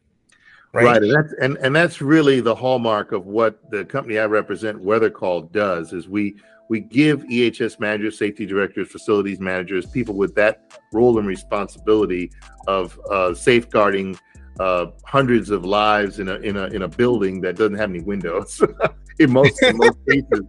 Right. 0.73 0.83
right. 0.83 1.01
And 1.01 1.15
that's 1.15 1.33
and, 1.41 1.57
and 1.59 1.73
that's 1.73 2.01
really 2.01 2.41
the 2.41 2.53
hallmark 2.53 3.13
of 3.13 3.27
what 3.27 3.71
the 3.71 3.85
company 3.85 4.19
I 4.19 4.25
represent, 4.25 4.81
Weather 4.81 5.09
Call, 5.09 5.43
does 5.43 5.93
is 5.93 6.09
we 6.09 6.35
we 6.67 6.81
give 6.81 7.21
EHS 7.23 7.79
managers, 7.79 8.17
safety 8.17 8.45
directors, 8.45 8.89
facilities 8.89 9.39
managers, 9.39 9.85
people 9.85 10.15
with 10.15 10.35
that 10.35 10.81
role 10.91 11.17
and 11.17 11.25
responsibility 11.25 12.29
of 12.67 13.00
uh, 13.09 13.33
safeguarding 13.33 14.19
uh, 14.59 14.88
hundreds 15.05 15.50
of 15.50 15.63
lives 15.63 16.19
in 16.19 16.27
a 16.27 16.35
in 16.39 16.57
a 16.57 16.65
in 16.65 16.81
a 16.81 16.89
building 16.89 17.39
that 17.39 17.55
doesn't 17.55 17.77
have 17.77 17.89
any 17.89 18.01
windows. 18.01 18.61
in 19.19 19.31
most 19.31 19.63
in 19.63 19.77
most 19.77 19.97
cases, 20.09 20.41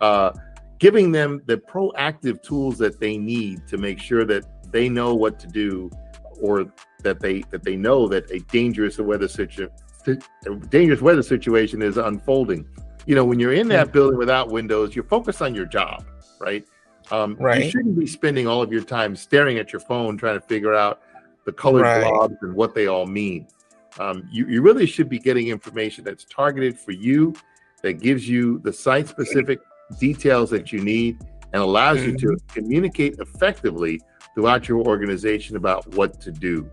uh, 0.00 0.32
giving 0.78 1.12
them 1.12 1.42
the 1.46 1.56
proactive 1.56 2.42
tools 2.42 2.78
that 2.78 3.00
they 3.00 3.16
need 3.16 3.66
to 3.68 3.78
make 3.78 3.98
sure 3.98 4.24
that 4.24 4.44
they 4.70 4.88
know 4.88 5.14
what 5.14 5.38
to 5.40 5.46
do 5.46 5.90
or 6.40 6.72
that 7.02 7.20
they 7.20 7.42
that 7.50 7.62
they 7.62 7.76
know 7.76 8.08
that 8.08 8.30
a 8.30 8.40
dangerous 8.50 8.98
weather 8.98 9.28
situation 9.28 9.70
dangerous 10.68 11.00
weather 11.00 11.22
situation 11.22 11.82
is 11.82 11.96
unfolding. 11.96 12.66
You 13.06 13.14
know, 13.14 13.24
when 13.24 13.38
you're 13.38 13.52
in 13.52 13.68
that 13.68 13.92
building 13.92 14.18
without 14.18 14.50
windows, 14.50 14.94
you're 14.94 15.04
focused 15.04 15.42
on 15.42 15.54
your 15.54 15.66
job, 15.66 16.04
right? 16.40 16.66
Um, 17.10 17.36
right. 17.38 17.64
You 17.64 17.70
shouldn't 17.70 17.98
be 17.98 18.06
spending 18.06 18.46
all 18.46 18.62
of 18.62 18.72
your 18.72 18.82
time 18.82 19.14
staring 19.14 19.58
at 19.58 19.72
your 19.72 19.80
phone 19.80 20.16
trying 20.16 20.40
to 20.40 20.46
figure 20.46 20.74
out 20.74 21.02
the 21.44 21.52
colored 21.52 21.82
right. 21.82 22.02
blobs 22.02 22.36
and 22.42 22.54
what 22.54 22.74
they 22.74 22.86
all 22.86 23.06
mean. 23.06 23.46
Um, 23.98 24.28
you, 24.32 24.46
you 24.46 24.62
really 24.62 24.86
should 24.86 25.08
be 25.08 25.18
getting 25.18 25.48
information 25.48 26.02
that's 26.02 26.24
targeted 26.24 26.78
for 26.78 26.92
you, 26.92 27.34
that 27.82 28.00
gives 28.00 28.26
you 28.26 28.58
the 28.60 28.72
site 28.72 29.06
specific 29.06 29.60
details 29.98 30.50
that 30.50 30.72
you 30.72 30.80
need, 30.80 31.18
and 31.52 31.62
allows 31.62 31.98
mm-hmm. 31.98 32.10
you 32.10 32.16
to 32.16 32.26
mm-hmm. 32.26 32.54
communicate 32.54 33.16
effectively 33.18 34.00
throughout 34.34 34.68
your 34.68 34.84
organization 34.86 35.56
about 35.56 35.86
what 35.94 36.20
to 36.20 36.32
do. 36.32 36.68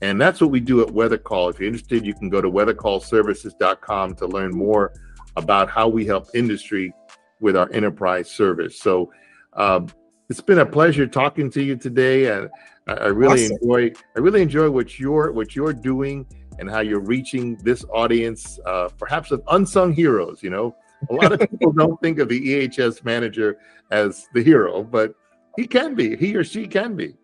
And 0.00 0.20
that's 0.20 0.40
what 0.40 0.50
we 0.50 0.60
do 0.60 0.82
at 0.82 0.90
Weather 0.90 1.18
Call. 1.18 1.48
If 1.48 1.58
you're 1.58 1.68
interested, 1.68 2.04
you 2.04 2.14
can 2.14 2.28
go 2.28 2.40
to 2.40 2.50
weathercallservices.com 2.50 4.14
to 4.16 4.26
learn 4.26 4.50
more 4.50 4.92
about 5.36 5.70
how 5.70 5.88
we 5.88 6.04
help 6.04 6.28
industry 6.34 6.92
with 7.40 7.56
our 7.56 7.70
enterprise 7.72 8.30
service. 8.30 8.78
So 8.78 9.12
um, 9.54 9.88
it's 10.28 10.40
been 10.40 10.58
a 10.58 10.66
pleasure 10.66 11.06
talking 11.06 11.50
to 11.50 11.62
you 11.62 11.76
today. 11.76 12.26
And 12.26 12.50
I, 12.86 12.92
I 12.92 13.06
really 13.06 13.46
awesome. 13.46 13.58
enjoy 13.62 13.92
I 14.16 14.20
really 14.20 14.42
enjoy 14.42 14.70
what 14.70 14.98
you're 14.98 15.32
what 15.32 15.56
you're 15.56 15.72
doing 15.72 16.26
and 16.58 16.70
how 16.70 16.80
you're 16.80 17.00
reaching 17.00 17.56
this 17.64 17.84
audience, 17.92 18.58
uh, 18.66 18.88
perhaps 18.98 19.30
of 19.30 19.42
unsung 19.50 19.92
heroes. 19.92 20.42
You 20.42 20.50
know, 20.50 20.76
a 21.08 21.12
lot 21.12 21.32
of 21.32 21.40
people 21.50 21.72
don't 21.72 22.00
think 22.00 22.18
of 22.18 22.28
the 22.28 22.40
EHS 22.40 23.04
manager 23.04 23.58
as 23.90 24.28
the 24.34 24.42
hero, 24.42 24.82
but 24.82 25.14
he 25.56 25.66
can 25.66 25.94
be. 25.94 26.16
He 26.16 26.34
or 26.36 26.44
she 26.44 26.66
can 26.66 26.96
be. 26.96 27.14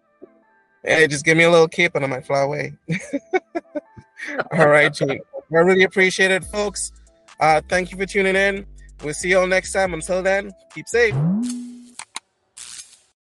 Hey, 0.84 1.06
just 1.06 1.24
give 1.24 1.36
me 1.36 1.44
a 1.44 1.50
little 1.50 1.68
cape 1.68 1.94
and 1.94 2.04
I 2.04 2.08
might 2.08 2.26
fly 2.26 2.40
away. 2.40 2.74
all 4.52 4.68
right. 4.68 4.96
I 5.02 5.18
really 5.50 5.82
appreciate 5.84 6.30
it, 6.30 6.44
folks. 6.44 6.92
Uh, 7.38 7.60
thank 7.68 7.90
you 7.90 7.98
for 7.98 8.06
tuning 8.06 8.36
in. 8.36 8.66
We'll 9.02 9.14
see 9.14 9.30
you 9.30 9.40
all 9.40 9.46
next 9.46 9.72
time. 9.72 9.94
Until 9.94 10.22
then, 10.22 10.52
keep 10.74 10.86
safe. 10.88 11.14